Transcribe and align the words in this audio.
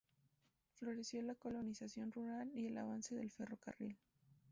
Favoreció 0.79 1.21
la 1.21 1.35
colonización 1.35 2.11
rural 2.11 2.49
y 2.55 2.65
el 2.65 2.75
avance 2.79 3.13
del 3.13 3.29
ferrocarril. 3.29 3.95